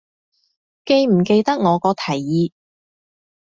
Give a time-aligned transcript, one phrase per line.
[0.83, 2.51] 記唔記得我個提議